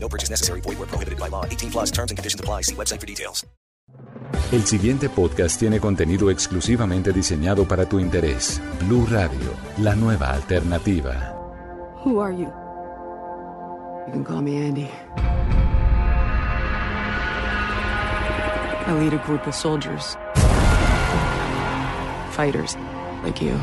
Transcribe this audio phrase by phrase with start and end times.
[0.00, 0.60] No purchase necessary.
[0.62, 1.44] Void where prohibited by law.
[1.44, 2.62] 18 plus terms and conditions apply.
[2.62, 3.44] See website for details.
[4.52, 8.60] El siguiente podcast tiene contenido exclusivamente diseñado para tu interés.
[8.86, 11.34] Blue Radio, la nueva alternativa.
[12.04, 12.50] Who are you?
[14.06, 14.88] You can call me Andy.
[18.86, 20.16] I lead a group of soldiers.
[22.30, 22.74] Fighters,
[23.22, 23.58] like you.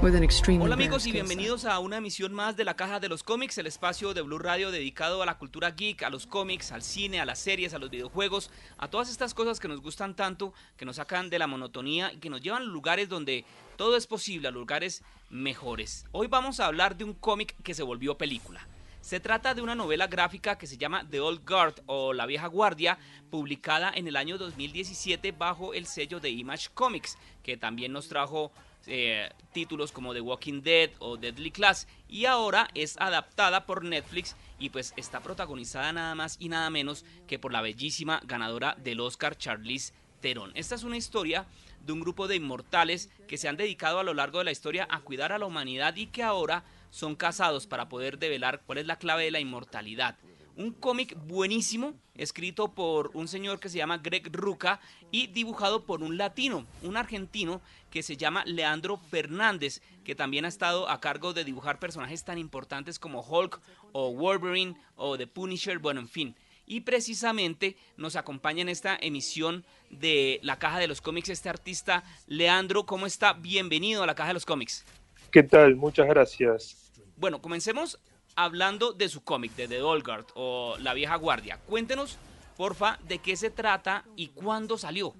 [0.00, 3.66] Hola amigos y bienvenidos a una emisión más de la Caja de los Cómics, el
[3.66, 7.24] espacio de Blue Radio dedicado a la cultura geek, a los cómics, al cine, a
[7.24, 8.48] las series, a los videojuegos,
[8.78, 12.18] a todas estas cosas que nos gustan tanto, que nos sacan de la monotonía y
[12.18, 13.44] que nos llevan a lugares donde
[13.76, 16.06] todo es posible, a lugares mejores.
[16.12, 18.68] Hoy vamos a hablar de un cómic que se volvió película.
[19.00, 22.46] Se trata de una novela gráfica que se llama The Old Guard o La Vieja
[22.46, 22.98] Guardia,
[23.30, 28.52] publicada en el año 2017 bajo el sello de Image Comics, que también nos trajo
[28.88, 34.34] eh, títulos como The Walking Dead o Deadly Class y ahora es adaptada por Netflix
[34.58, 39.00] y pues está protagonizada nada más y nada menos que por la bellísima ganadora del
[39.00, 40.52] Oscar Charlize Theron.
[40.54, 41.46] Esta es una historia
[41.84, 44.86] de un grupo de inmortales que se han dedicado a lo largo de la historia
[44.90, 48.86] a cuidar a la humanidad y que ahora son casados para poder develar cuál es
[48.86, 50.16] la clave de la inmortalidad.
[50.58, 54.80] Un cómic buenísimo, escrito por un señor que se llama Greg Ruca
[55.12, 57.60] y dibujado por un latino, un argentino
[57.92, 62.38] que se llama Leandro Fernández, que también ha estado a cargo de dibujar personajes tan
[62.38, 63.60] importantes como Hulk
[63.92, 66.34] o Wolverine o The Punisher, bueno, en fin.
[66.66, 72.02] Y precisamente nos acompaña en esta emisión de la Caja de los Cómics este artista
[72.26, 72.84] Leandro.
[72.84, 73.32] ¿Cómo está?
[73.32, 74.84] Bienvenido a la Caja de los Cómics.
[75.30, 75.76] ¿Qué tal?
[75.76, 76.90] Muchas gracias.
[77.16, 78.00] Bueno, comencemos
[78.38, 81.58] hablando de su cómic, de The Old Guard o La Vieja Guardia.
[81.66, 82.18] Cuéntenos,
[82.56, 85.12] porfa, de qué se trata y cuándo salió.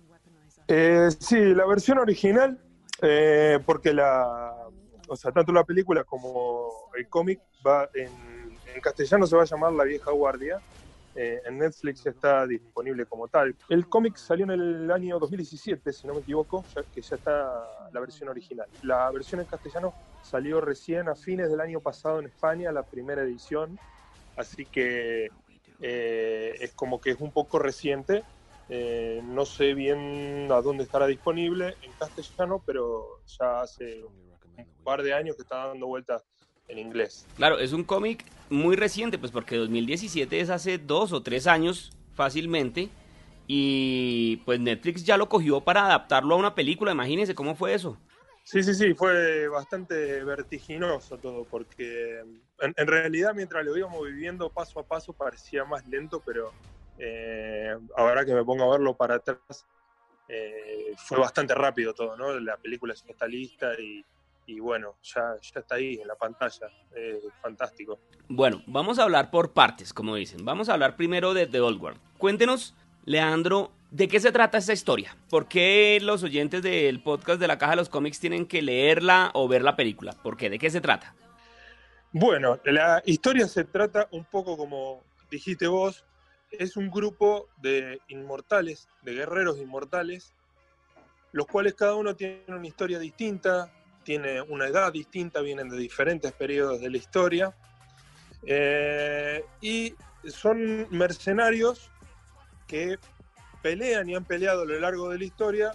[0.69, 2.59] Eh, sí, la versión original,
[3.03, 4.55] eh, porque la,
[5.09, 8.19] o sea, tanto la película como el cómic va en
[8.81, 10.61] castellano se va a llamar La Vieja Guardia.
[11.21, 13.57] Eh, en Netflix está disponible como tal.
[13.69, 17.91] El cómic salió en el año 2017, si no me equivoco, ya que ya está
[17.93, 18.69] la versión original.
[18.83, 19.93] La versión en castellano
[20.23, 23.77] salió recién a fines del año pasado en España, la primera edición,
[24.37, 25.29] así que
[25.81, 28.23] eh, es como que es un poco reciente.
[28.69, 35.03] Eh, no sé bien a dónde estará disponible en castellano, pero ya hace un par
[35.03, 36.23] de años que está dando vueltas
[36.69, 37.27] en inglés.
[37.37, 41.91] Claro, es un cómic muy reciente, pues porque 2017 es hace dos o tres años
[42.15, 42.89] fácilmente.
[43.47, 47.99] Y pues Netflix ya lo cogió para adaptarlo a una película, imagínense cómo fue eso.
[48.45, 52.21] Sí, sí, sí, fue bastante vertiginoso todo, porque
[52.61, 56.53] en, en realidad mientras lo íbamos viviendo paso a paso parecía más lento, pero
[56.99, 59.67] eh, ahora que me pongo a verlo para atrás,
[60.29, 62.39] eh, fue bastante rápido todo, ¿no?
[62.41, 64.05] La película ya está lista y,
[64.49, 68.01] y bueno, ya, ya está ahí en la pantalla, eh, fantástico.
[68.29, 70.43] Bueno, vamos a hablar por partes, como dicen.
[70.43, 72.01] Vamos a hablar primero de The Old World.
[72.17, 75.15] Cuéntenos, Leandro, ¿de qué se trata esta historia?
[75.29, 79.31] ¿Por qué los oyentes del podcast de la Caja de los Cómics tienen que leerla
[79.35, 80.13] o ver la película?
[80.23, 80.49] ¿Por qué?
[80.49, 81.15] ¿De qué se trata?
[82.11, 86.07] Bueno, la historia se trata un poco como dijiste vos,
[86.51, 90.33] es un grupo de inmortales, de guerreros inmortales,
[91.33, 93.71] los cuales cada uno tiene una historia distinta,
[94.09, 97.55] tiene una edad distinta, vienen de diferentes periodos de la historia,
[98.43, 101.91] eh, y son mercenarios
[102.67, 102.99] que
[103.61, 105.73] pelean y han peleado a lo largo de la historia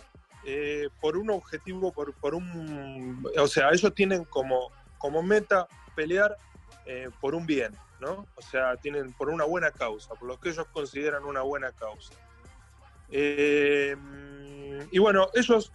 [0.48, 3.24] eh, por un objetivo, por, un...
[3.38, 6.36] O sea, ellos tienen como, como meta pelear
[6.88, 8.26] eh, por un bien, ¿no?
[8.34, 12.16] O sea, tienen por una buena causa, por lo que ellos consideran una buena causa.
[13.12, 15.72] Y bueno, ellos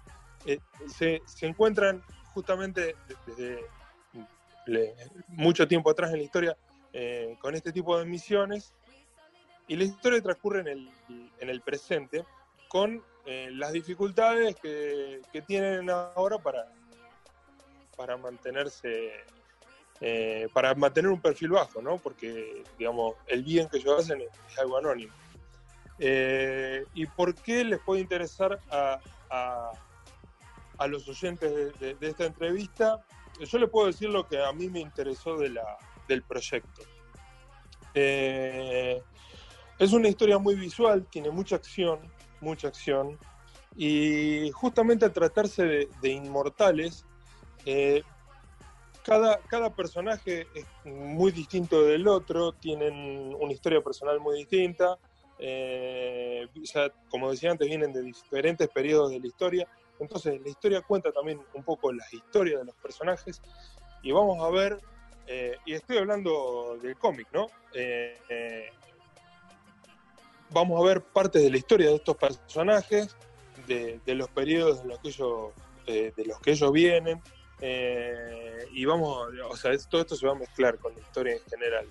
[0.88, 2.02] se, se, encuentran
[2.38, 2.94] justamente
[3.26, 3.66] desde
[4.66, 4.94] le,
[5.26, 6.56] mucho tiempo atrás en la historia
[6.92, 8.72] eh, con este tipo de misiones
[9.66, 10.90] y la historia transcurre en el,
[11.40, 12.24] en el presente
[12.68, 16.70] con eh, las dificultades que, que, tienen ahora para,
[17.96, 19.14] para mantenerse
[20.00, 21.98] eh, para mantener un perfil bajo, ¿no?
[21.98, 25.12] Porque, digamos, el bien que ellos hacen es, algo anónimo.
[26.94, 29.72] ¿Y por qué les puede interesar a,
[30.78, 33.04] a los oyentes de, esta entrevista?
[33.40, 35.54] Yo les puedo decir lo que a mí me interesó de
[36.08, 36.82] del proyecto.
[37.94, 39.02] Eh,
[39.78, 42.00] es una historia muy visual, tiene mucha acción,
[42.40, 43.18] mucha acción.
[43.76, 47.04] Y justamente al tratarse de, inmortales,
[47.64, 48.02] eh,
[49.04, 54.98] cada, cada personaje es muy distinto del otro, tienen una historia personal muy distinta.
[55.38, 56.48] eh,
[57.08, 59.68] como decía antes, vienen de diferentes periodos de la historia.
[60.00, 63.42] Entonces, la historia cuenta también un poco las historias de los personajes.
[64.02, 64.80] Y vamos a ver,
[65.26, 67.46] eh, y estoy hablando del cómic, ¿no?
[67.74, 68.70] Eh, eh,
[70.50, 73.16] vamos a ver partes de la historia de estos personajes,
[73.66, 77.20] de, de los periodos de los que ellos, vienen,
[78.72, 81.86] y vamos, o sea, todo esto se va a mezclar con la historia en general.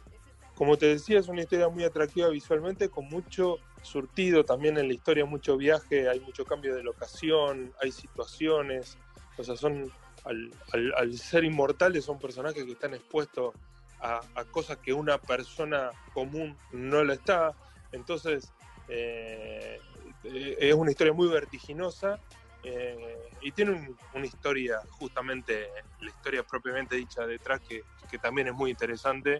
[0.57, 4.94] Como te decía, es una historia muy atractiva visualmente, con mucho surtido también en la
[4.95, 8.98] historia, mucho viaje, hay mucho cambio de locación, hay situaciones,
[9.38, 9.92] o sea, son,
[10.25, 10.51] al,
[10.98, 13.54] al- ser inmortales, son personajes que están expuestos
[14.00, 14.19] a,
[14.50, 17.56] cosas que una persona común no lo está.
[17.92, 18.51] Entonces,
[18.88, 19.80] eh,
[20.24, 22.19] es una historia muy vertiginosa
[22.63, 25.68] eh, y tiene un- una historia, justamente,
[26.00, 29.39] la historia propiamente dicha detrás, que, que también es muy interesante.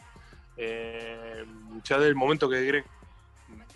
[0.58, 1.46] Eh,
[1.84, 2.86] ya del momento que Greg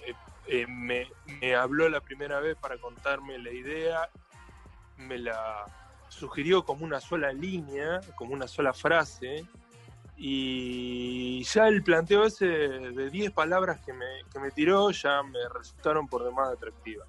[0.05, 0.13] eh,
[0.47, 1.07] eh, me,
[1.55, 4.09] habló la primera vez para contarme la idea,
[4.97, 5.65] me la
[6.09, 9.45] sugirió como una sola línea, como una sola frase,
[10.17, 15.39] y ya el planteo ese de 10 palabras que me, que me tiró ya me
[15.49, 17.07] resultaron por demás atractivas.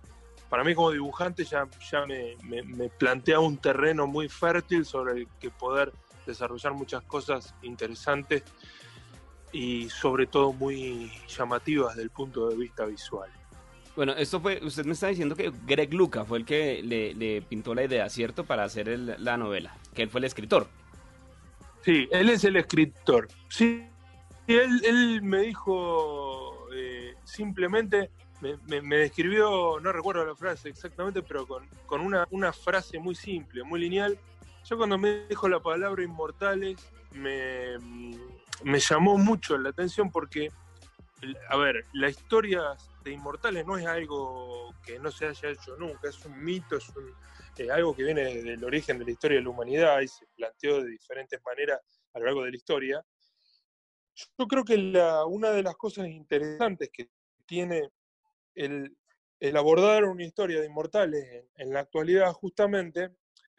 [0.49, 5.13] Para mí como dibujante ya, ya me, me, me plantea un terreno muy fértil sobre
[5.15, 5.93] el que poder
[6.27, 8.45] desarrollar muchas cosas interesantes
[9.53, 13.31] y sobre todo muy llamativas desde el punto de vista visual.
[13.95, 17.43] Bueno, esto fue, usted me está diciendo que Greg Luca fue el que le, le
[17.43, 18.45] pintó la idea, ¿cierto?
[18.45, 20.67] Para hacer el- la novela, que él fue el escritor.
[21.83, 23.29] Sí, él es el escritor.
[23.49, 23.87] Sí,
[24.47, 28.11] él, él me dijo eh, simplemente,
[28.41, 32.99] me, me- me describió, no recuerdo la frase exactamente, pero con, con una, una frase
[32.99, 34.19] muy simple, muy lineal.
[34.65, 36.77] Yo cuando me dijo la palabra inmortales,
[37.15, 37.77] me,
[38.65, 40.49] me llamó mucho la atención porque,
[41.49, 46.09] a ver, la historia de inmortales no es algo que no se haya hecho nunca,
[46.09, 47.13] es un mito, es un,
[47.59, 50.83] eh, algo que viene del origen de la historia de la humanidad y se planteó
[50.83, 51.81] de diferentes maneras
[52.15, 53.05] a lo largo de la historia.
[54.15, 54.75] Yo creo que
[55.27, 57.11] una de las cosas interesantes que
[57.47, 57.91] tiene
[58.55, 58.97] el,
[59.57, 63.11] abordar una historia de inmortales en la actualidad justamente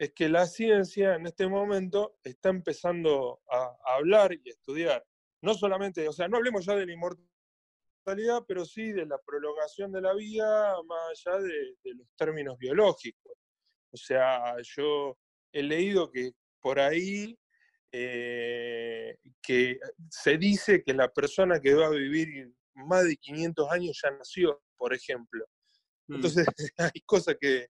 [0.04, 5.04] es que la ciencia en este momento está empezando a, a hablar y a estudiar.
[5.42, 9.92] No solamente, o sea, no hablemos ya de la inmortalidad, pero sí de la prolongación
[9.92, 13.32] de la vida más allá de, de los términos biológicos.
[13.92, 15.18] O sea, yo
[15.52, 17.38] he leído que por ahí
[17.92, 19.78] eh, que
[20.10, 24.60] se dice que la persona que va a vivir más de 500 años ya nació,
[24.76, 25.46] por ejemplo.
[26.08, 26.14] Mm.
[26.16, 26.44] Entonces,
[26.78, 27.68] hay cosas que,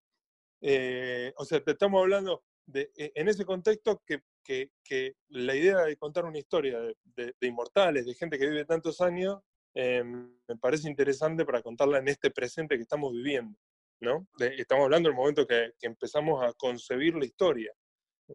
[0.67, 5.55] eh, o sea, te estamos hablando de, e- en ese contexto que, que- que la
[5.55, 9.41] idea de contar una historia de, de- de inmortales, de gente que vive tantos años,
[9.75, 13.59] eh, me parece interesante para contarla en este presente que estamos viviendo.
[14.01, 14.27] ¿no?
[14.39, 17.73] Estamos hablando del momento que, que empezamos a concebir la historia.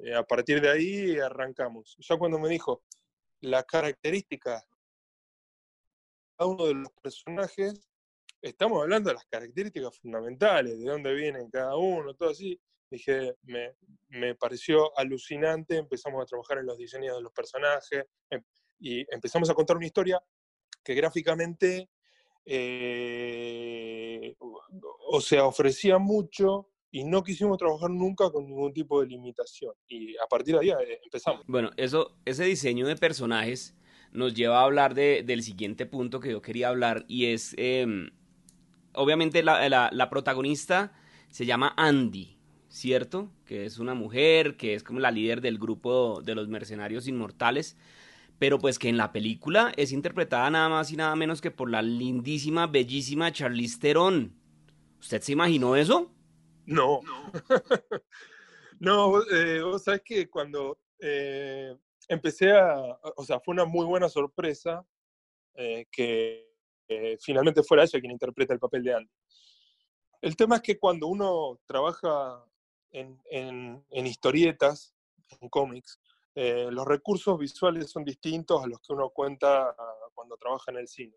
[0.04, 1.96] Eh, a partir de ahí arrancamos.
[2.00, 2.84] Ya cuando me dijo
[3.42, 4.64] las características
[6.38, 7.89] cada uno de los personajes,
[8.42, 12.60] estamos hablando de las características fundamentales, de dónde vienen cada uno, todo así.
[12.92, 13.76] Dije, me,
[14.08, 18.44] me pareció alucinante, empezamos a trabajar en los diseños de los personajes em-
[18.80, 20.20] y empezamos a contar una historia
[20.84, 21.90] que gráficamente,
[22.46, 29.74] eh, o- sea, ofrecía mucho y no quisimos trabajar nunca con ningún tipo de limitación.
[29.88, 31.44] Y a partir de ahí eh, empezamos.
[31.48, 33.76] Bueno, eso, ese diseño de personajes
[34.12, 38.10] nos lleva a hablar de- del siguiente punto que yo quería hablar y es, em,
[38.94, 40.92] obviamente la, la- la protagonista
[41.30, 42.38] se llama Andy,
[42.70, 43.30] ¿cierto?
[43.46, 47.78] Que es una mujer, que es como la líder del grupo de los mercenarios inmortales,
[48.40, 51.70] pero pues que en la película es interpretada nada más y nada menos que por
[51.70, 54.34] la lindísima, bellísima Charlize Theron.
[55.00, 56.12] ¿Usted se imaginó eso?
[56.66, 57.02] No.
[58.80, 61.76] No, eh, vos sabés que cuando eh,
[62.08, 64.86] empecé a, o sea, fue una muy buena sorpresa
[65.56, 66.49] eh, que
[66.90, 69.12] eh, finalmente fuera ella quien interpreta el papel de Andy.
[70.22, 72.44] El tema es que cuando uno trabaja
[72.92, 74.94] en, en- en historietas,
[75.40, 76.00] en cómics,
[76.36, 80.78] eh, los recursos visuales son distintos a los que uno cuenta ah, cuando trabaja en
[80.78, 81.16] el cine.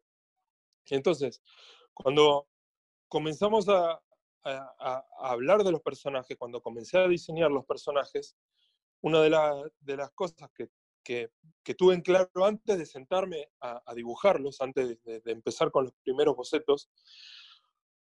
[0.87, 1.43] Entonces,
[1.95, 2.49] cuando
[3.09, 3.93] comenzamos a,
[4.45, 8.37] a- a- hablar de los personajes, cuando comencé a diseñar los personajes,
[9.01, 10.69] una de, la- de las cosas que,
[11.03, 11.31] que,
[11.77, 16.91] tuve en claro antes de sentarme a, dibujarlos, antes de, empezar con los primeros bocetos,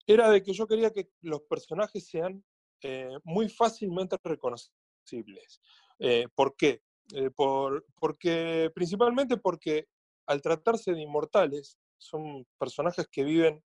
[0.05, 2.43] era de que yo quería que los personajes sean
[2.81, 5.61] eh, muy fácilmente reconocibles.
[5.99, 6.81] Eh, ¿Por qué?
[7.13, 9.87] Eh, por, porque, principalmente porque
[10.27, 13.63] al tratarse de inmortales, son personajes que viven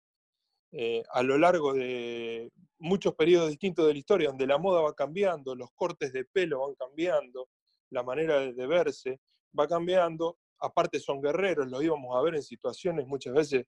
[1.10, 2.50] a lo largo de
[2.80, 6.62] muchos periodos distintos de la historia, donde la moda va cambiando, los cortes de pelo
[6.62, 7.50] van cambiando,
[7.92, 9.20] la manera de, verse
[9.58, 13.66] va cambiando, aparte son guerreros, lo íbamos a ver en situaciones muchas veces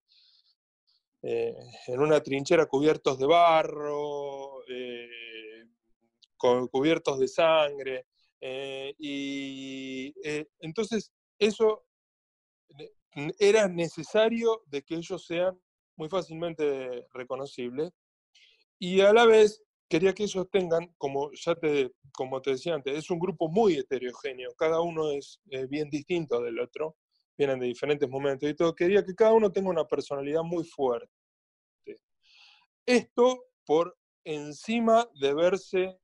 [1.22, 1.56] eh,
[1.88, 5.65] en una trinchera cubiertos de barro, eh,
[6.38, 8.06] cubiertos de sangre,
[8.42, 11.86] eh, y eh, entonces eso
[13.39, 15.58] era necesario de que ellos sean
[15.96, 17.92] muy fácilmente reconocibles,
[18.80, 19.63] y a la vez
[19.94, 23.76] quería que ellos tengan, como ya te, como te decía antes, es un grupo muy
[23.76, 26.98] heterogéneo, cada uno es eh, bien distinto del otro,
[27.38, 31.14] vienen de diferentes momentos y todo, quería que cada uno tenga una personalidad muy fuerte.
[32.88, 36.00] Esto por encima de verse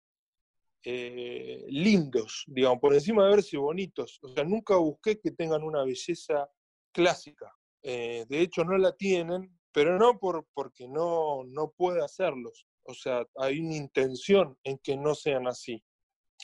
[0.84, 4.20] eh, lindos, digamos, por encima de verse bonitos.
[4.22, 6.48] O sea, nunca busqué que tengan una belleza
[6.92, 7.52] clásica.
[7.82, 12.69] Eh, de hecho, no la tienen, pero no por, porque no, no puede hacerlos.
[12.84, 15.84] O sea, hay una intención en que no sean así.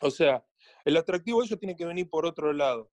[0.01, 0.45] O sea,
[0.83, 2.91] el atractivo de ellos tiene que venir por otro lado.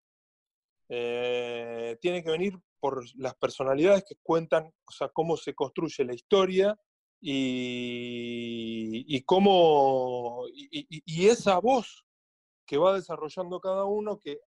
[0.89, 6.15] Eh, tiene que venir por las personalidades que cuentan, o sea, cómo se construye la
[6.15, 6.79] historia
[7.21, 12.05] y, cómo, y, esa voz
[12.67, 14.41] que va desarrollando cada uno, que,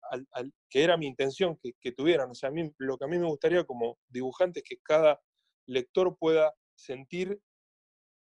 [0.69, 2.31] que era mi intención que, que tuvieran.
[2.31, 5.21] O sea, a mí, lo que a mí me gustaría como dibujante es que cada
[5.65, 7.39] lector pueda sentir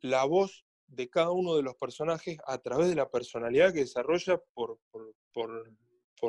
[0.00, 4.40] la voz de cada uno de los personajes a través de la personalidad que desarrolla
[4.54, 5.74] por, por,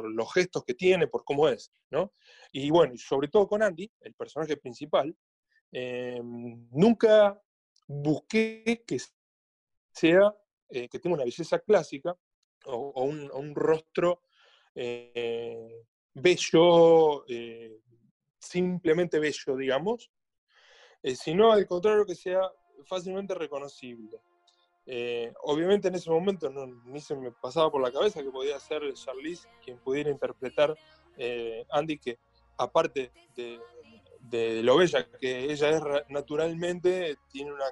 [0.09, 2.13] los gestos que tiene, por cómo es, ¿no?
[2.53, 5.13] Y bueno, sobre todo con Andy, el personaje principal,
[5.73, 7.41] eh, nunca
[7.87, 8.99] busqué que
[9.93, 10.33] sea,
[10.69, 12.15] eh, que tenga una belleza clásica
[12.65, 14.21] o, un, rostro
[14.75, 17.79] eh, bello, eh,
[18.39, 20.11] simplemente bello, digamos,
[21.03, 22.41] sino al contrario que sea
[22.85, 24.19] fácilmente reconocible.
[24.85, 28.59] Eh, obviamente en ese momento no, ni se me pasaba por la cabeza que podía
[28.59, 30.75] ser Charlize quien pudiera interpretar
[31.17, 32.17] eh, Andy, que
[32.57, 37.65] aparte de, lo bella que ella es ra- naturalmente, tiene una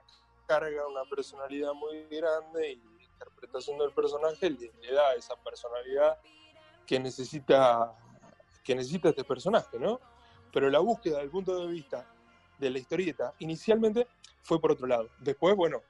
[0.46, 6.18] carga, una personalidad muy grande y la interpretación del personaje le, le da esa personalidad
[6.86, 7.96] que necesita,
[8.63, 10.00] que necesita este personaje, ¿no?
[10.51, 12.08] Pero la búsqueda del punto de vista
[12.60, 14.08] de la historieta inicialmente
[14.44, 15.10] fue por otro lado.
[15.18, 15.82] Después, bueno,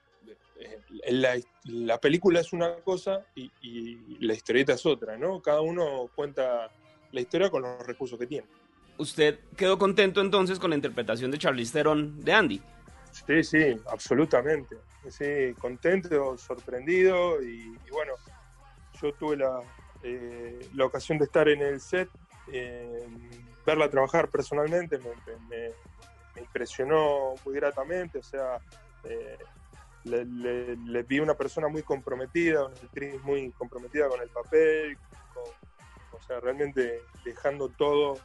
[0.55, 5.41] eh, la, la película es una cosa y, y la historieta es otra, ¿no?
[5.41, 6.71] Cada uno cuenta
[7.11, 8.47] la historia con los recursos que tiene.
[8.97, 12.61] ¿Usted quedó contento entonces con la interpretación de Charlize Theron de Andy?
[13.11, 14.77] Sí, sí, absolutamente.
[15.07, 18.13] Sí, contento, sorprendido y, y bueno,
[19.01, 19.63] yo tuve la,
[20.03, 22.09] eh, la ocasión de estar en el set,
[22.47, 23.07] eh,
[23.65, 25.73] verla trabajar personalmente me, me- me
[26.49, 28.59] impresionó muy gratamente, o sea,
[29.03, 29.37] eh,
[30.05, 34.97] le, le- le vi una persona muy comprometida, una actriz muy comprometida con el papel,
[36.11, 38.15] o sea, realmente dejando todo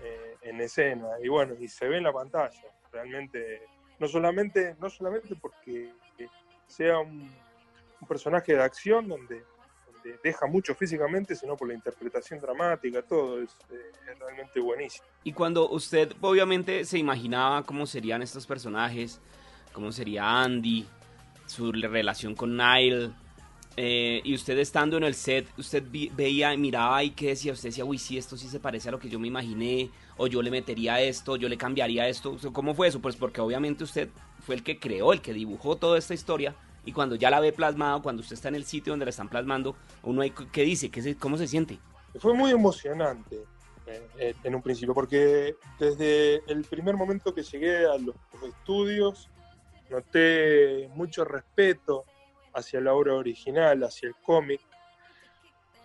[0.00, 1.06] eh, en escena.
[1.22, 2.60] Y bueno, y se ve en la pantalla,
[2.92, 3.60] realmente,
[4.00, 5.92] no solamente, no solamente porque
[6.66, 7.30] sea un
[8.08, 9.44] personaje de acción donde,
[10.08, 15.06] donde deja mucho físicamente, sino por la interpretación dramática, todo es, eh, es realmente buenísimo.
[15.24, 19.20] Y cuando usted obviamente se imaginaba cómo serían estos personajes,
[19.72, 20.86] cómo sería Andy,
[21.46, 23.10] su relación con Nile,
[23.80, 25.84] eh, y usted estando en el set, usted
[26.16, 28.98] veía, miraba y qué decía, usted decía, uy, sí, esto sí se parece a lo
[28.98, 32.36] que yo me imaginé, o yo le metería esto, yo le cambiaría esto.
[32.52, 33.00] ¿Cómo fue eso?
[33.00, 34.08] Pues porque obviamente usted
[34.44, 36.56] fue el que creó, el que dibujó toda esta historia,
[36.88, 39.28] y cuando ya la ve plasmado, cuando usted está en el sitio donde la están
[39.28, 40.90] plasmando, uno ahí, ¿qué dice?
[40.90, 41.78] ¿Qué se- ¿Cómo se siente?
[42.18, 43.44] Fue muy emocionante
[43.86, 49.28] eh, eh, en un principio, porque desde el primer momento que llegué a los, estudios,
[49.90, 52.04] noté mucho respeto
[52.54, 54.62] hacia la obra original, hacia el cómic.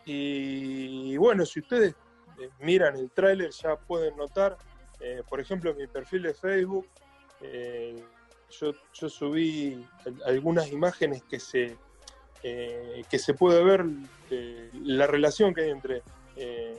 [0.06, 1.96] Y bueno, si ustedes
[2.40, 4.58] eh, miran el tráiler ya pueden notar,
[5.30, 6.88] por ejemplo, en mi perfil de Facebook,
[8.60, 11.78] yo, subí al- algunas imágenes que se,
[12.44, 13.86] eh, que se puede ver
[14.30, 16.02] eh, la relación que hay entre
[16.36, 16.78] eh,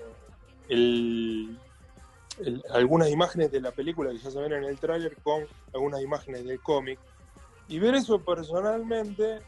[2.70, 6.44] algunas imágenes de la película que ya se ven en el tráiler con algunas imágenes
[6.44, 6.98] del cómic.
[7.68, 9.38] Y ver eso personalmente,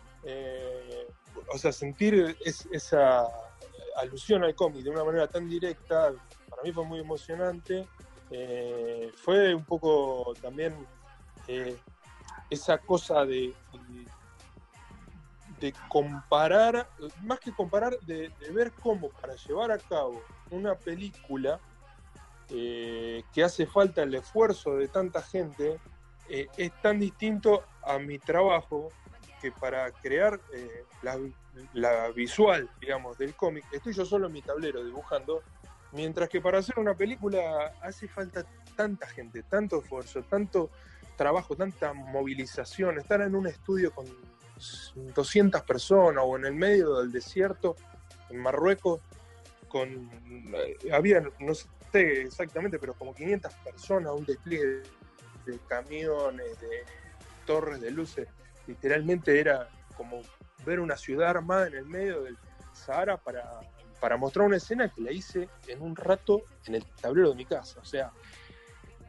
[1.52, 3.26] o sea, sentir es- esa
[3.96, 6.12] alusión al cómic de una manera tan directa,
[6.48, 7.86] para mí fue muy emocionante.
[9.16, 10.74] Fue un poco también
[12.50, 13.54] esa cosa de,
[15.60, 16.88] de, comparar,
[17.22, 21.60] más que comparar, de, ver cómo para llevar a cabo una película
[22.50, 25.78] eh, que hace falta el esfuerzo de tanta gente,
[26.28, 28.88] es tan distinto a mi trabajo
[29.40, 30.40] que para crear
[31.02, 31.18] la,
[31.72, 35.42] la, visual, digamos, del cómic, estoy yo solo en mi tablero dibujando,
[35.92, 38.44] mientras que para hacer una película hace falta
[38.76, 40.70] tanta gente, tanto esfuerzo, tanto
[41.16, 44.06] trabajo, tanta movilización, estar en un estudio con
[45.14, 47.76] 200 personas o en el medio del desierto,
[48.30, 49.00] en Marruecos,
[49.68, 50.10] con,
[50.54, 51.68] eh, había, no sé
[52.22, 54.82] exactamente, pero como 500 personas, un despliegue
[55.44, 56.84] de camiones, de
[57.44, 58.28] torres de luces,
[58.66, 60.20] literalmente era como
[60.64, 62.36] ver una ciudad armada en el medio del
[62.72, 63.60] Sahara para,
[64.00, 67.44] para mostrar una escena que la hice en un rato en el tablero de mi
[67.44, 67.80] casa.
[67.80, 68.12] O sea,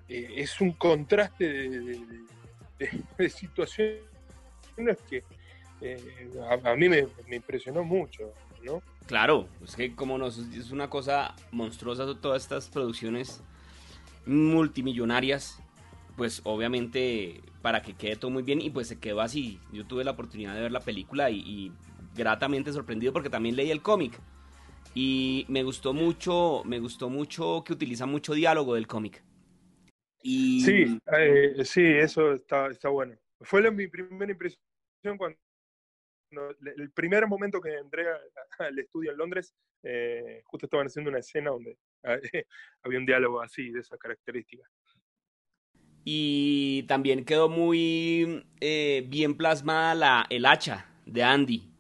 [0.10, 1.70] eh, es un contraste
[2.80, 4.04] de, situaciones
[5.10, 5.24] que
[5.82, 6.32] eh,
[6.64, 8.32] a, mí me, impresionó mucho,
[8.64, 8.82] ¿no?
[9.06, 13.42] Claro, es que como nos es una cosa monstruosa todas estas producciones
[14.26, 15.60] multimillonarias,
[16.16, 19.60] pues obviamente para que quede todo muy bien y pues se quedó así.
[19.72, 21.72] Yo tuve la oportunidad de ver la película y, y
[22.16, 24.20] gratamente sorprendido porque también leí el cómic
[25.00, 29.22] y me gustó mucho, me gustó mucho que utiliza mucho diálogo del cómic.
[30.24, 33.16] Sí, eh, sí, eso está, está bueno.
[33.42, 34.60] Fue mi primera impresión
[35.18, 35.38] cuando
[36.76, 38.06] el primer momento que entré
[38.60, 41.78] al estudio en Londres, eh, justo estaban haciendo una escena donde
[42.84, 44.70] había un diálogo así, de esas características.
[46.04, 51.72] Y también quedó muy eh, bien plasmada la, el hacha de Andy,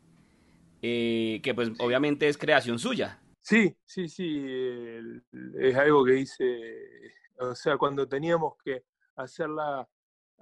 [0.82, 3.22] que pues obviamente es creación suya.
[3.41, 4.46] Sí, sí, sí,
[5.60, 8.84] es algo que hice o sea, cuando teníamos que
[9.15, 9.88] hacerla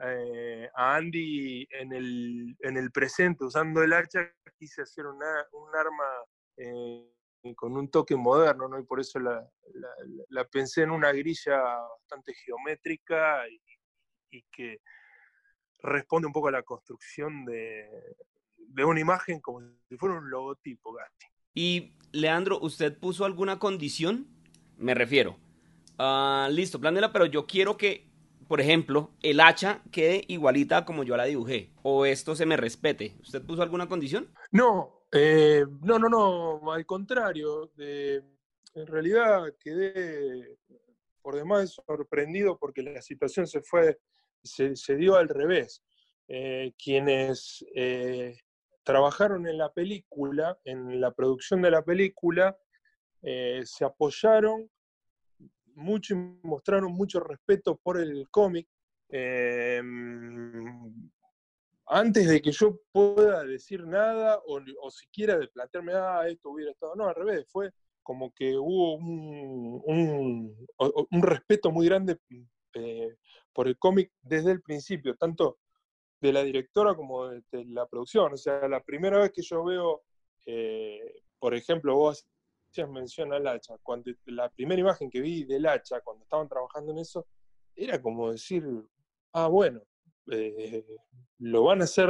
[0.03, 5.75] eh, a Andy en el, en el presente usando el hacha, quise hacer una, un
[5.75, 6.03] arma
[6.57, 7.11] eh,
[7.55, 8.79] con un toque moderno, ¿no?
[8.79, 9.47] Y por eso la,
[10.29, 11.61] la, pensé en una grilla
[11.99, 13.61] bastante geométrica y,
[14.51, 14.81] que
[15.81, 17.87] responde un poco a la construcción de,
[18.57, 21.27] de una imagen como si fuera un logotipo, Gasti.
[21.53, 24.27] Y, Leandro, ¿usted puso alguna condición?
[24.75, 25.37] Me refiero,
[25.97, 28.07] Ah, listo, planela, pero yo quiero que,
[28.47, 31.71] por ejemplo, el hacha quede igualita como yo la dibujé.
[31.83, 33.15] O esto se me respete.
[33.21, 34.27] ¿Usted puso alguna condición?
[34.51, 36.71] No, eh, no, no, no.
[36.71, 37.71] Al contrario.
[37.77, 40.57] en realidad quedé
[41.21, 43.97] por demás sorprendido porque la situación se fue,
[44.43, 45.81] se, dio al revés.
[46.27, 48.37] Eh, quienes eh,
[48.83, 52.57] trabajaron en la película, en la producción de la película,
[53.63, 54.69] se apoyaron
[55.75, 58.67] mucho y mostraron mucho respeto por el cómic.
[59.09, 61.11] Em,
[61.87, 66.95] antes de que yo pueda decir nada o, siquiera de plantearme, ah, esto hubiera estado,
[66.95, 70.55] no, al revés, fue como que hubo un,
[71.11, 72.19] un, respeto muy grande
[72.75, 73.15] eh,
[73.51, 75.57] por el cómic desde el principio, tanto
[76.21, 78.33] de la directora como de, la producción.
[78.33, 80.03] O sea, la primera vez que yo veo,
[80.45, 82.27] eh, por ejemplo, vos
[82.85, 83.75] menciona al hacha.
[83.81, 87.27] Cuando la primera imagen que vi del hacha, cuando estaban trabajando en eso,
[87.75, 88.63] era como decir,
[89.33, 89.81] ah, bueno,
[90.31, 90.85] eh,
[91.39, 92.09] lo van a hacer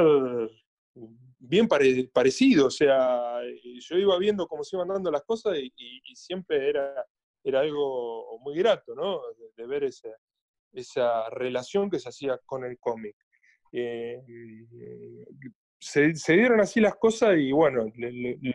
[1.38, 2.66] bien parecido.
[2.66, 3.40] O sea,
[3.80, 5.72] yo iba viendo cómo se iban dando las cosas y,
[6.14, 7.04] siempre era,
[7.44, 9.20] era algo muy grato, ¿no?
[9.56, 10.08] De, ver esa,
[10.72, 13.16] esa relación que se hacía con el cómic.
[13.72, 14.22] Eh,
[15.78, 17.92] se, dieron así las cosas y bueno,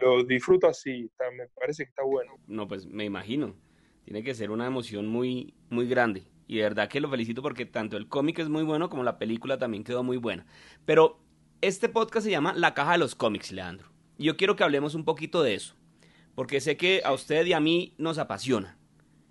[0.01, 2.33] lo disfruto así, me parece que está bueno.
[2.47, 3.55] No, pues me imagino,
[4.03, 6.23] tiene que ser una emoción muy, muy grande.
[6.47, 9.17] Y de verdad que lo felicito porque tanto el cómic es muy bueno como la
[9.17, 10.45] película también quedó muy buena.
[10.85, 11.19] Pero
[11.61, 13.89] este podcast se llama La Caja de los Cómics, Leandro.
[14.17, 15.75] Y yo quiero que hablemos un poquito de eso,
[16.35, 18.77] porque sé que a usted y a mí nos apasiona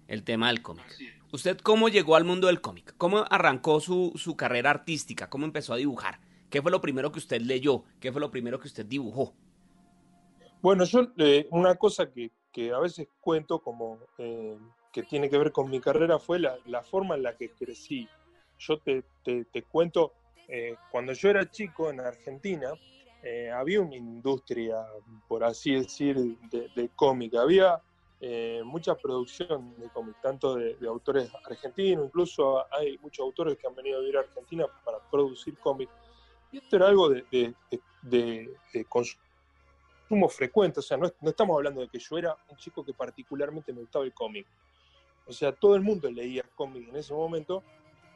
[0.09, 0.85] el tema del cómic.
[1.33, 2.95] ¿Usted cómo llegó al mundo del cómic?
[2.97, 5.29] ¿Cómo arrancó su, su carrera artística?
[5.29, 6.21] ¿Cómo empezó a dibujar?
[6.51, 7.85] ¿Qué fue lo primero que usted leyó?
[8.01, 9.33] ¿Qué fue lo primero que usted dibujó?
[10.61, 12.33] Bueno, yo eh, una cosa que,
[12.73, 14.59] a veces cuento como eh,
[14.93, 18.09] que tiene que ver con mi carrera fue la, forma en la que crecí.
[18.59, 19.05] Yo te,
[19.71, 20.13] cuento,
[20.49, 22.73] eh, cuando yo era chico en Argentina,
[23.55, 24.77] había una industria,
[25.29, 27.35] por así decir, de, cómic.
[27.37, 27.81] Había
[28.65, 33.75] mucha producción de cómic, tanto de, de, autores argentinos, incluso hay muchos autores que han
[33.75, 35.93] venido a vivir a Argentina para producir cómics
[36.53, 37.55] y esto era algo de,
[38.89, 43.73] consumo frecuente, o sea, no, estamos hablando de que yo era un chico que particularmente
[43.73, 44.47] me gustaba el cómic.
[45.27, 47.63] o sea, todo el mundo leía cómics en ese momento,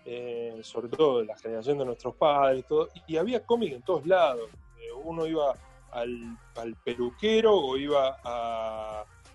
[0.04, 4.50] eh, sobre todo la generación de nuestros padres, todo, y había cómics en todos lados.
[4.80, 5.54] Eh, uno iba
[5.92, 8.18] al, al peluquero o iba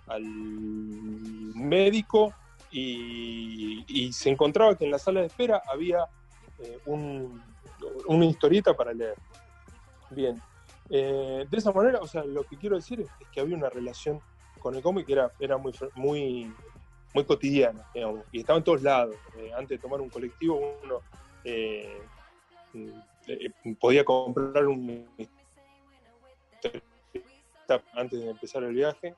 [0.07, 0.23] al
[1.55, 2.33] médico
[2.71, 6.05] y, y se encontraba que en la sala de espera había
[6.59, 7.41] eh, un-
[8.07, 9.15] una historieta para leer.
[10.11, 10.41] Bien,
[10.91, 14.19] Eh, de esa manera, o sea, lo que quiero decir es, que había una relación
[14.59, 16.51] con el cómic que era, era muy, muy,
[17.13, 19.15] muy cotidiana, digamos, y estaba en todos lados.
[19.37, 21.01] Eh, antes de tomar un colectivo, uno
[21.43, 22.01] eh,
[23.27, 25.07] eh, podía comprar un
[27.93, 29.15] antes de empezar el viaje.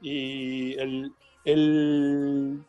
[0.00, 2.64] Y el, el,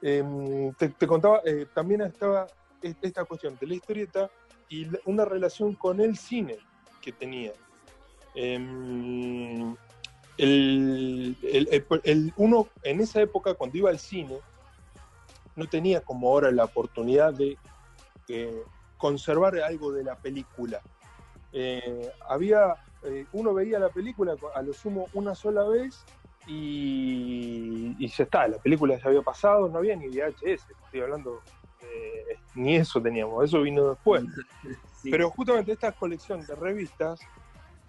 [0.00, 1.42] em, te, te contaba,
[1.74, 2.46] también estaba
[2.80, 4.30] es- esta cuestión de la historieta
[4.68, 6.58] y una relación con el cine
[7.02, 7.52] que tenía.
[8.34, 9.74] Em,
[10.36, 11.36] el-
[12.02, 14.38] el- uno en esa época, cuando iba al cine,
[15.56, 17.56] no tenía como ahora la oportunidad de
[18.28, 18.62] eh,
[18.96, 20.80] conservar algo de la película.
[21.52, 22.74] Eh, había,
[23.04, 26.02] eh, uno veía la película a lo sumo una sola vez
[26.46, 31.42] y, y ya está, la película ya había pasado, no había ni VHS, estoy hablando,
[31.94, 34.24] eh, ni eso teníamos, eso vino después.
[35.10, 37.20] Pero justamente esta colección de revistas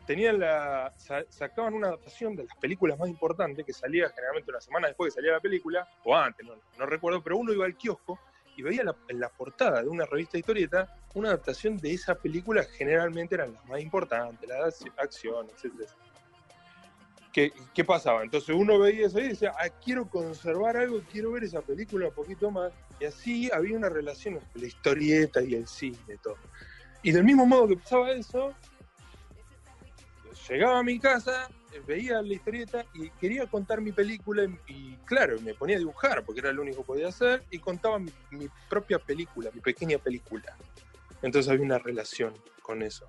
[0.06, 4.62] tenían la, sa- sacaban una adaptación de las películas más importantes que salía generalmente una
[4.62, 7.76] semana después que salía la película, o antes, no, no recuerdo, pero uno iba al
[7.78, 8.20] kiosco
[8.58, 12.13] y veía la- en la portada de una revista de historieta una adaptación de esa
[12.15, 15.89] película, generalmente eran las más importantes, las de acción, etc.
[17.36, 18.24] ¿Qué, ¿Qué pasaba?
[18.24, 22.13] Entonces uno veía eso y decía, ah, quiero conservar algo, quiero ver esa película un
[22.13, 22.71] poquito más.
[22.98, 26.38] Y así había una relación entre la historieta y el cine, todo.
[27.04, 28.56] Y del mismo modo que pasaba eso,
[30.48, 31.50] llegaba a mi casa,
[31.86, 36.24] veía la historieta y quería contar mi película y, y, claro, me ponía a dibujar
[36.24, 39.98] porque era lo único que podía hacer y contaba mi, mi propia película, mi pequeña
[39.98, 40.56] película.
[41.21, 43.06] Entonces había una relación con eso,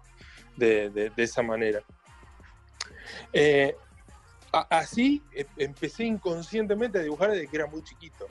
[0.56, 1.80] de, de- de esa manera.
[3.32, 3.76] Eh,
[4.52, 8.26] así eh, empecé inconscientemente a dibujar desde que era muy chiquito.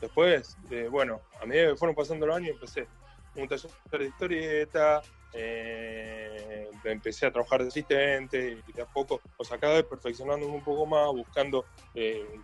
[0.00, 2.86] Después, eh, bueno, a medida que fueron pasando los años, empecé
[3.36, 9.44] un taller de historieta, eh, empecé a trabajar de asistente y de a poco, o
[9.44, 12.40] sea, cada vez perfeccionándome un poco más, buscando eh,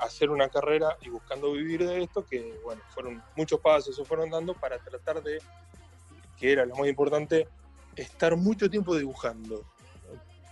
[0.00, 4.30] hacer una carrera y buscando vivir de esto, que bueno, fueron muchos pasos se fueron
[4.30, 5.40] dando para tratar de,
[6.38, 7.48] que era lo más importante,
[7.96, 9.64] estar mucho tiempo dibujando,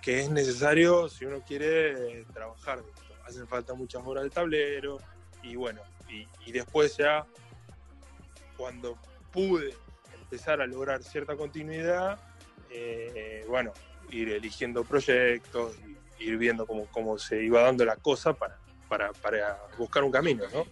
[0.02, 2.80] que es necesario si uno quiere eh, trabajar.
[3.26, 4.98] Hacen falta muchas horas de tablero
[5.42, 7.24] y bueno, y, después ya
[8.56, 8.98] cuando
[9.32, 9.74] pude
[10.20, 12.18] empezar a lograr cierta continuidad,
[12.70, 13.72] eh, bueno,
[14.10, 15.76] ir eligiendo proyectos,
[16.18, 18.58] ir viendo cómo, cómo se iba dando la cosa para,
[18.88, 20.64] para, para buscar un camino, ¿no?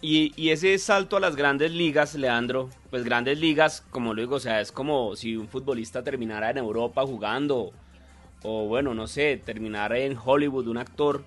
[0.00, 4.36] Y, y ese salto a las grandes ligas, Leandro, pues grandes ligas, como lo digo,
[4.36, 7.72] o sea, es como si un futbolista terminara en Europa jugando,
[8.42, 11.24] o bueno, no sé, terminara en Hollywood, un actor.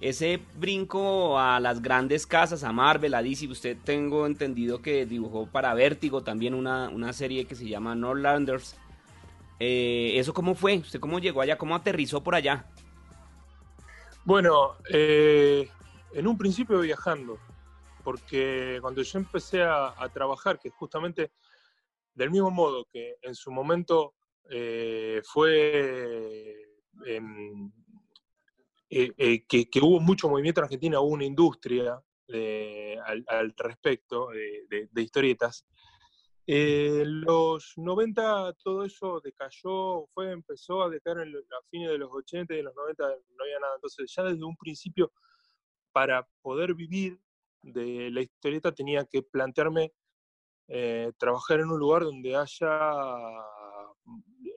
[0.00, 5.46] Ese brinco a las grandes casas, a Marvel, a DC, usted tengo entendido que dibujó
[5.46, 8.76] para Vértigo también una, una serie que se llama Northlanders.
[9.58, 10.78] Eh, ¿Eso cómo fue?
[10.78, 11.56] ¿Usted cómo llegó allá?
[11.56, 12.66] ¿Cómo aterrizó por allá?
[14.24, 15.70] Bueno, eh,
[16.12, 17.38] en un principio viajando,
[18.02, 21.30] porque cuando yo empecé a, trabajar, que justamente
[22.14, 24.14] del mismo modo que en su momento
[24.50, 26.45] eh, fue
[28.90, 33.54] eh, eh, que, que hubo mucho movimiento en Argentina, hubo una industria de- al, al
[33.56, 35.66] respecto de, de- de historietas.
[36.48, 42.10] Eh, los 90 todo eso decayó, fue, empezó a decaer en a fines de los
[42.12, 43.74] 80 y de los 90 no había nada.
[43.74, 45.12] Entonces ya desde un principio,
[45.92, 47.18] para poder vivir
[47.62, 49.92] de la historieta tenía que plantearme
[50.68, 52.68] eh, trabajar en un lugar donde haya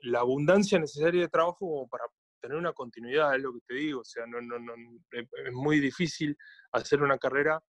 [0.02, 2.04] la abundancia necesaria de trabajo como para
[2.40, 4.00] tener una continuidad, es lo que te digo.
[4.00, 4.74] O sea, no, no,
[5.12, 6.36] es muy difícil
[6.72, 7.62] hacer una carrera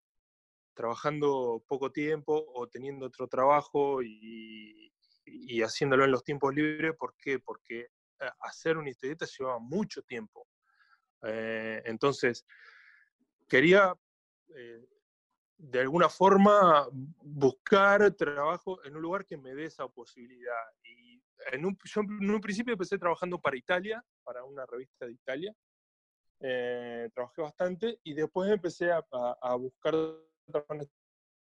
[0.73, 4.91] trabajando poco tiempo o teniendo otro trabajo y,
[5.63, 6.95] haciéndolo en los tiempos libres.
[6.97, 7.39] ¿Por qué?
[7.39, 10.47] Porque eh, hacer una historieta lleva mucho tiempo.
[11.23, 12.45] Eh, entonces,
[13.47, 13.93] quería
[14.55, 14.85] eh,
[15.57, 20.63] de alguna forma buscar trabajo en un lugar que me dé esa posibilidad.
[21.51, 25.53] En un, yo en un principio empecé trabajando para Italia, para una revista de Italia.
[26.39, 30.81] Eh, trabajé bastante y después empecé a, a- a buscar en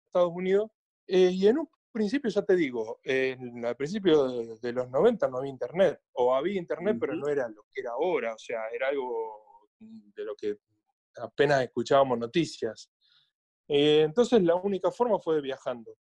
[0.06, 0.70] Estados Unidos.
[1.06, 5.28] Eh, y en un principio, ya te digo, en- al principio de, de los 90
[5.28, 8.68] no había internet, o había internet, pero no era lo que era ahora, o sea,
[8.72, 10.56] era algo de lo que
[11.16, 12.90] apenas escuchábamos noticias.
[13.68, 15.96] Eh, entonces la única forma fue viajando.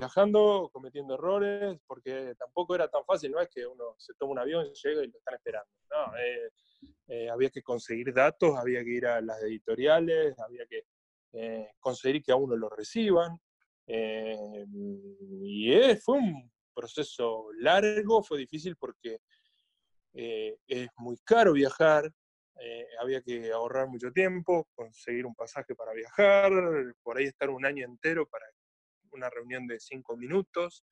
[0.00, 4.38] Viajando, cometiendo errores, porque tampoco era tan fácil, no es que uno se toma un
[4.38, 5.68] avión, llega y lo están esperando.
[5.90, 6.50] No, eh,
[7.08, 10.84] eh, había que conseguir datos, había que ir a las editoriales, había que
[11.32, 13.38] eh, conseguir que a uno lo reciban.
[13.86, 14.64] Eh,
[15.42, 19.18] y fue un proceso largo, fue difícil porque
[20.12, 22.10] es muy caro viajar,
[23.00, 26.50] había que ahorrar mucho tiempo, conseguir un pasaje para viajar,
[27.02, 28.46] por ahí estar un año entero para
[29.12, 30.84] una reunión de cinco minutos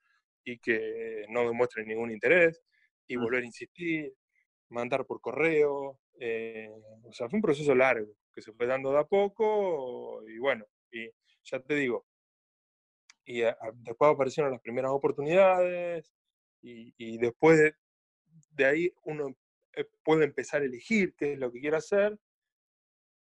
[0.44, 2.62] y que no demuestren ningún interés,
[3.06, 4.14] y volver a insistir,
[4.70, 5.98] mandar por correo.
[6.20, 6.70] eh,
[7.04, 10.64] o sea, fue un proceso largo que se fue dando de a poco y bueno,
[10.92, 11.08] y
[11.44, 12.06] ya te digo,
[13.24, 16.12] y a- a- después aparecieron las primeras oportunidades
[16.62, 17.74] y, y después de,
[18.50, 19.36] de ahí uno
[19.74, 22.18] eh, puede empezar a elegir qué es lo que quiere hacer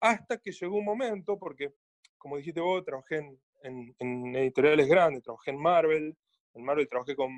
[0.01, 1.75] hasta que llegó un momento, porque
[2.19, 6.17] como dijiste vos, trabajé en, en- en editoriales grandes, trabajé en Marvel,
[6.55, 7.31] en Marvel trabajé con,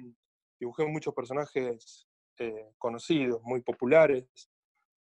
[0.60, 2.06] dibujé muchos personajes
[2.38, 4.26] eh, conocidos, muy populares.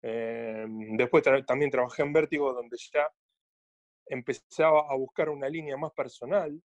[0.02, 3.08] Eh, después tra- también trabajé en Vértigo, donde ya
[4.06, 6.60] empezaba a buscar una línea más personal,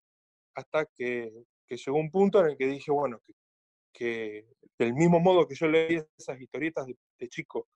[0.55, 1.31] hasta que,
[1.65, 3.33] que llegó un punto en el que dije, bueno, que,
[3.93, 4.45] que
[4.77, 7.67] del mismo modo que yo leía esas historietas de, de chico,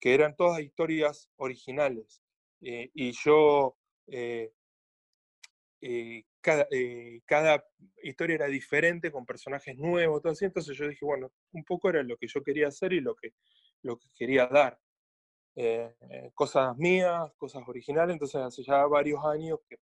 [0.00, 2.22] que eran todas historias originales,
[2.60, 3.76] eh, y yo,
[4.08, 4.52] eh,
[5.80, 7.64] eh, cada, eh, cada
[8.02, 12.02] historia era diferente, con personajes nuevos, todo así, entonces yo dije, bueno, un poco era
[12.02, 13.32] lo que yo quería hacer y lo que,
[13.82, 14.78] lo que quería dar.
[15.56, 19.76] Eh, eh, cosas mías, cosas originales, entonces hace ya varios años que,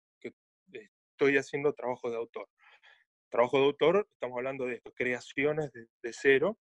[1.13, 2.49] estoy haciendo trabajo de autor.
[3.29, 6.59] Trabajo de autor, estamos hablando de creaciones de, cero,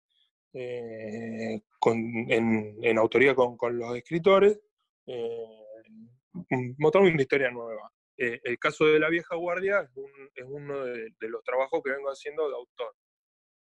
[1.78, 1.98] con,
[2.30, 4.58] en, autoría con, con los escritores,
[6.78, 7.92] mostrando una historia nueva.
[8.18, 11.90] Eh, el caso de la vieja guardia es, un, es uno de, los trabajos que
[11.90, 12.94] vengo haciendo de autor,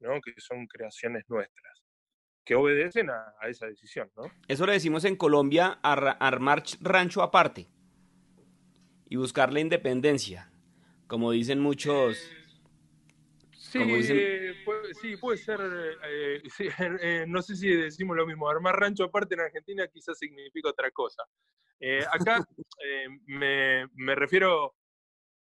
[0.01, 0.21] ¿no?
[0.21, 1.81] que son creaciones nuestras
[2.45, 4.25] que obedecen a, a, esa decisión, ¿no?
[4.49, 7.69] Eso le decimos en Colombia, ar armar rancho aparte
[9.07, 10.51] y buscar la independencia,
[11.07, 12.19] como dicen muchos.
[13.71, 14.17] Sí, dicen...
[14.19, 15.61] Eh, puede, sí puede ser,
[16.05, 20.19] eh, sí, eh, no sé si decimos lo mismo, armar rancho aparte en Argentina quizás
[20.19, 21.23] significa otra cosa.
[21.79, 22.45] Eh, acá
[23.27, 24.75] me, me, refiero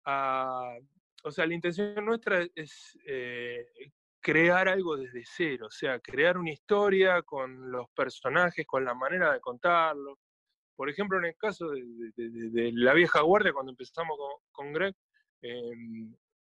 [0.05, 0.75] a,
[1.23, 3.65] o sea, la intención nuestra es eh,
[4.19, 9.31] crear algo desde cero, o sea, crear una historia con los personajes, con la manera
[9.31, 10.19] de contarlo.
[10.75, 11.83] Por ejemplo, en el caso de,
[12.17, 14.95] de, de, de La Vieja Guardia, cuando empezamos con, con Greg,
[15.41, 15.71] eh,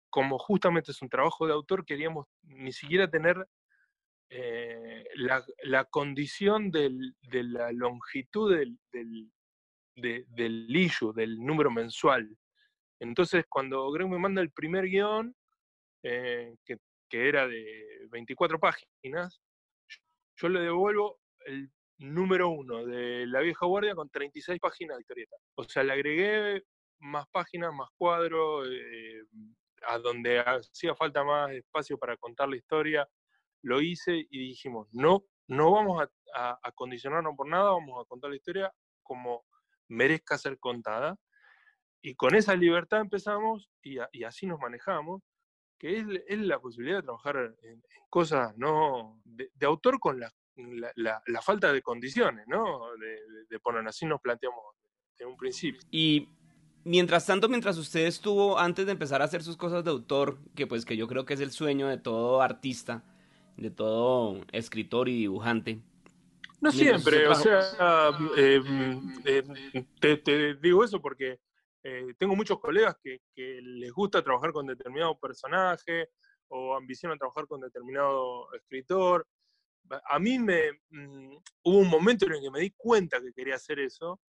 [0.09, 3.47] como justamente es un trabajo de autor, queríamos ni siquiera tener
[4.29, 9.31] eh, la, la, condición del, de la longitud del, del,
[9.95, 12.37] del issue, del número mensual.
[12.99, 15.35] Entonces, cuando Greg me manda el primer guion,
[16.03, 16.77] eh, que
[17.09, 19.41] que era de 24 páginas,
[20.37, 25.35] yo le devuelvo el número uno de La Vieja Guardia con 36 páginas de historieta.
[25.55, 26.63] O sea, le agregué
[26.99, 29.23] más páginas, más cuadros, eh,
[29.87, 33.07] a donde hacía falta más espacio para contar la historia,
[33.61, 38.07] lo hice y dijimos, no, no vamos a, a, a condicionarnos por nada, vamos a
[38.07, 39.45] contar la historia como
[39.87, 41.17] merezca ser contada.
[42.01, 45.21] Y con esa libertad empezamos y, a, y así nos manejamos
[45.77, 50.19] que es, es, la posibilidad de trabajar en, en cosas no de, de autor con
[50.19, 52.93] la, la, la, la, falta de condiciones, ¿no?
[52.97, 54.61] De, de, de, poner así nos planteamos
[55.17, 55.81] en un principio.
[55.89, 56.27] Y
[56.83, 60.67] mientras tanto, mientras usted estuvo antes de empezar a hacer sus cosas de autor, que
[60.67, 63.03] pues que yo creo que es el sueño de todo artista,
[63.57, 65.81] de todo escritor y dibujante.
[66.61, 67.61] No siempre, o sea,
[68.35, 68.61] eh,
[69.23, 69.43] eh,
[69.99, 71.39] te, te digo eso porque
[71.83, 76.09] eh, tengo muchos colegas que, que, les gusta trabajar con determinado personaje
[76.49, 79.25] o ambicionan trabajar con determinado escritor.
[80.09, 83.55] A mí me mm, hubo un momento en el que me di cuenta que quería
[83.55, 84.19] hacer eso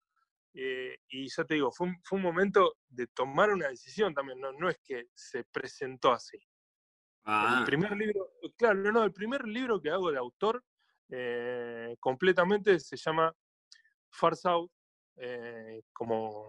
[0.53, 4.39] eh, y ya te digo, fue un, fue un, momento de tomar una decisión también,
[4.39, 6.37] no, no es que se presentó así.
[7.23, 7.57] Ah.
[7.59, 10.63] El primer libro, claro, no, el primer libro que hago de autor
[11.09, 13.33] eh, completamente se llama
[14.09, 14.71] Far South,
[15.17, 16.47] eh, como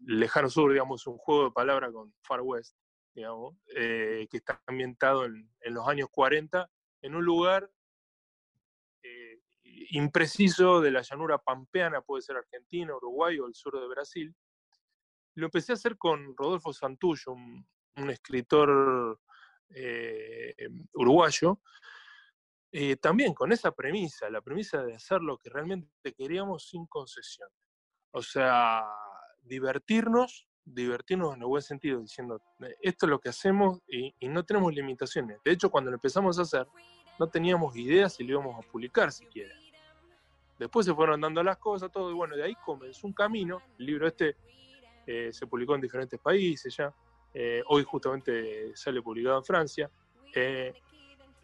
[0.00, 2.76] lejano sur, digamos, un juego de palabras con Far West,
[3.14, 6.68] digamos, eh, que está ambientado en, en, los años 40,
[7.02, 7.70] en un lugar
[9.90, 14.34] impreciso de la llanura pampeana, puede ser Argentina, Uruguay o el sur de Brasil.
[15.34, 17.66] Lo empecé a hacer con Rodolfo Santullo, un,
[18.10, 19.20] escritor
[19.70, 20.54] eh,
[20.94, 21.60] uruguayo,
[22.70, 27.48] eh, también con esa premisa, la premisa de hacer lo que realmente queríamos sin concesión.
[28.12, 28.84] O sea,
[29.42, 34.28] divertirnos divertirnos en el buen sentido, diciendo, "Eh, esto es lo que hacemos y, y
[34.28, 35.38] no tenemos limitaciones.
[35.44, 36.66] De hecho, cuando lo empezamos a hacer,
[37.18, 39.54] no teníamos idea si lo íbamos a publicar siquiera.
[40.62, 43.60] Después se fueron dando las cosas, todo, y bueno, de ahí comenzó un camino.
[43.78, 44.36] El libro este
[45.06, 46.92] eh, se publicó en diferentes países ya.
[47.34, 49.90] Eh, hoy justamente sale publicado en Francia.
[50.34, 50.72] Eh,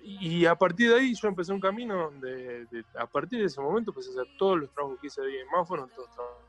[0.01, 3.61] y a partir de ahí yo empecé un camino donde, de- a partir de ese
[3.61, 6.45] momento, empecé a hacer todos los trabajos que hice de más fueron todos trabajos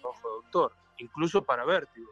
[0.00, 2.10] trabajo de doctor, incluso para Vértigo.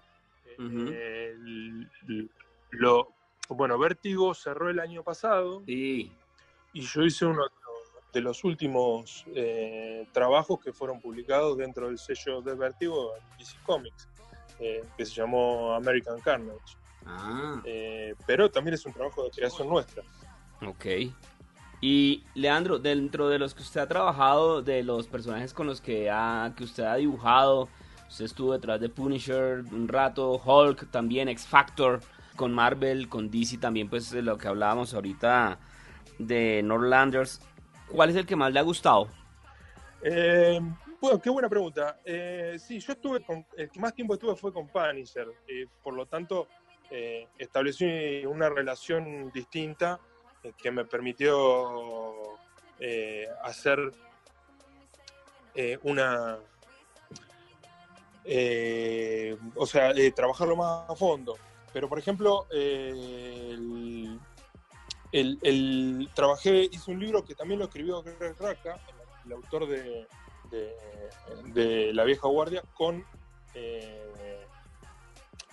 [0.59, 2.31] El-
[2.71, 3.09] lo,
[3.49, 6.13] bueno, Vértigo cerró el año pasado Sí.
[6.73, 7.45] y yo hice uno
[8.13, 13.57] de los- últimos eh, trabajos que fueron publicados dentro del sello de Vértigo en DC
[13.65, 14.09] Comics,
[14.61, 16.77] eh, que se llamó American Carnage.
[17.07, 17.61] Ah.
[17.65, 20.03] Eh, pero también es un trabajo de creación nuestra.
[20.67, 20.87] Ok.
[21.81, 26.11] Y Leandro, dentro de los que usted ha trabajado, de los personajes con los que,
[26.11, 27.69] ha, que usted ha dibujado,
[28.09, 32.01] usted estuvo detrás de Punisher un rato, Hulk también, X Factor,
[32.35, 35.59] con Marvel, con DC también, pues de lo que hablábamos ahorita
[36.19, 37.41] de Northlanders.
[37.91, 39.09] ¿Cuál es el que más le ha gustado?
[40.03, 40.61] Eh,
[41.01, 42.01] bueno, qué buena pregunta.
[42.05, 45.95] Eh, sí, yo estuve con, el que más tiempo estuve fue con Punisher, eh, por
[45.95, 46.49] lo tanto
[46.91, 50.01] eh, establecí una relación distinta
[50.43, 52.39] eh, que me permitió
[52.81, 53.93] eh, hacer
[55.55, 56.39] eh, una,
[58.25, 61.37] eh, o sea, eh, trabajarlo más a fondo.
[61.73, 64.19] Pero por ejemplo, eh, el,
[65.13, 68.81] el- el- trabajé, hice un libro que también lo escribió Greg Raka,
[69.25, 70.07] el autor de,
[70.51, 70.75] de,
[71.53, 73.05] de La vieja guardia, con
[73.55, 74.47] eh,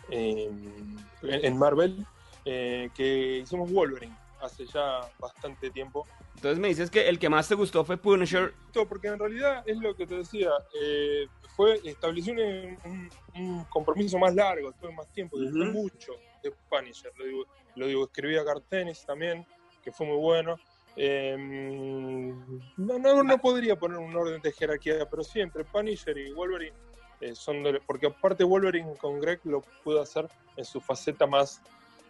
[0.10, 2.06] en, en Marvel,
[2.46, 6.06] eh, que hicimos Wolverine hace ya bastante tiempo.
[6.36, 8.54] Entonces me dices que el que más te gustó fue Punisher.
[8.88, 14.18] Porque en realidad es lo que te decía, eh, fue estableció un, un- un compromiso
[14.20, 15.66] más largo, tuve más tiempo, Ujú.
[15.66, 16.12] mucho
[16.44, 19.46] de Punisher, lo digo, lo digo escribí a Cartenis también,
[19.84, 20.56] que fue muy bueno.
[20.98, 26.32] Eh, no, no, no podría poner un orden de jerarquía, pero sí, entre Punisher y
[26.32, 26.76] Wolverine
[27.20, 31.62] eh, son de- porque aparte Wolverine con Greg lo pudo hacer en su faceta más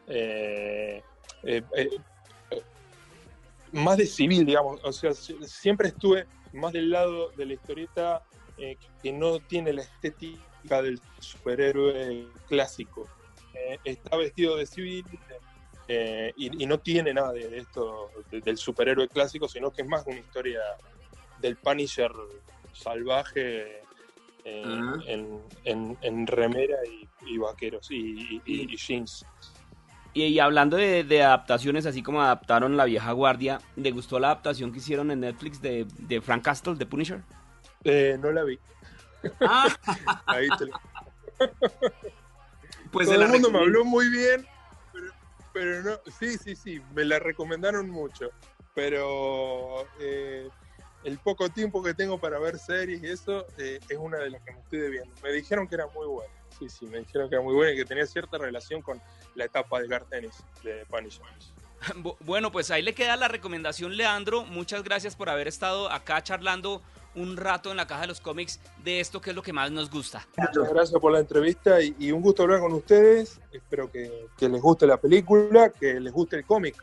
[0.07, 1.01] eh,
[1.43, 1.63] eh,
[3.71, 4.79] más de civil, digamos.
[4.83, 8.23] O sea, si- siempre estuve más del lado de la historieta
[9.01, 13.09] que no tiene la estética del superhéroe clásico.
[13.83, 15.03] Está vestido de civil
[15.87, 19.81] eh, y, y no tiene nada de, de esto de- del superhéroe clásico, sino que
[19.83, 20.59] es más una historia
[21.39, 22.11] del Punisher
[22.73, 23.81] salvaje
[24.43, 28.41] eh, en, en- en remera y, y vaqueros y,
[28.77, 29.25] jeans.
[30.13, 34.71] Y, hablando de, de adaptaciones, así como adaptaron La Vieja Guardia, ¿le gustó la adaptación
[34.71, 37.21] que hicieron en Netflix de, de Frank Castle, de Punisher?
[37.83, 38.57] Eh, no la vi.
[39.41, 39.67] Ah,
[40.27, 40.79] Ahí te lo-
[42.91, 44.45] pues Todo el mundo me habló muy bien,
[45.55, 48.29] pero, no, sí, sí, sí, me la recomendaron mucho,
[48.75, 50.49] pero eh,
[51.03, 54.41] el poco tiempo que tengo para ver series y eso eh, es una de las
[54.43, 55.15] que me estoy debiendo.
[55.23, 57.77] Me dijeron que era muy buena, sí, sí, me dijeron que era muy buena y
[57.77, 59.01] que tenía cierta relación con
[59.35, 61.23] la etapa de Gartenis, de Punisher.
[61.97, 64.43] Bu- Bueno, pues ahí le queda la recomendación, Leandro.
[64.43, 66.81] Muchas gracias por haber estado acá charlando
[67.15, 69.71] un rato en la caja de los cómics de esto que es lo que más
[69.71, 70.27] nos gusta.
[70.37, 73.39] Muchas gracias por la entrevista y, y un gusto hablar con ustedes.
[73.51, 76.75] Espero que, que les guste la película, que les guste el cómic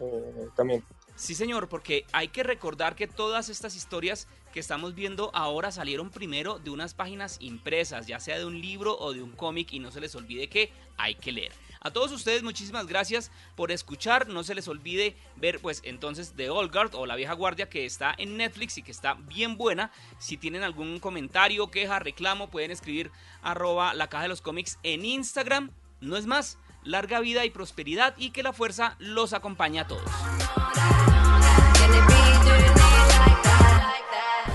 [0.00, 0.84] eh, también.
[1.16, 6.08] Sí, señor, porque hay que recordar que todas estas historias que estamos viendo ahora salieron
[6.08, 9.80] primero de unas páginas impresas, ya sea de un libro o de un cómic, y
[9.80, 11.52] no se les olvide que hay que leer.
[11.82, 16.50] A todos ustedes muchísimas gracias por escuchar, no se les olvide ver pues entonces The
[16.50, 19.90] Old Guard o La Vieja Guardia que está en Netflix y que está bien buena.
[20.18, 25.06] Si tienen algún comentario, queja, reclamo, pueden escribir arroba la caja de los cómics en
[25.06, 25.70] Instagram.
[26.02, 30.10] No es más, larga vida y prosperidad y que la fuerza los acompañe a todos.